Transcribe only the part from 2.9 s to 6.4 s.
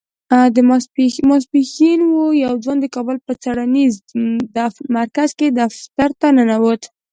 کابل په څېړنيز مرکز کې دفتر ته